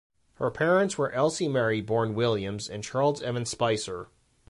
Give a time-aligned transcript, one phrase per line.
[0.37, 4.09] Her parents were Elsie Mary (born Williams) and Charles Evan Spicer.